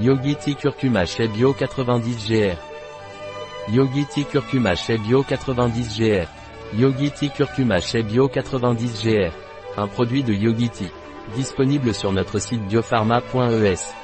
Yogiti 0.00 0.54
Curcuma 0.54 1.04
chez 1.04 1.28
Bio 1.28 1.52
90 1.52 2.16
GR. 2.26 2.56
Yogiti 3.70 4.24
Curcuma 4.24 4.74
chez 4.74 4.96
Bio 4.96 5.22
90 5.22 5.98
GR. 5.98 6.26
Yogiti 6.74 7.28
Curcuma 7.28 7.78
chez 7.80 8.02
Bio 8.02 8.28
90 8.28 9.04
GR. 9.04 9.32
Un 9.76 9.86
produit 9.86 10.22
de 10.22 10.32
Yogiti. 10.32 10.88
Disponible 11.36 11.92
sur 11.92 12.12
notre 12.12 12.38
site 12.38 12.62
biopharma.es. 12.68 13.94